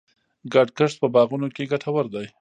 [0.53, 2.25] ګډ کښت په باغونو کې ګټور دی.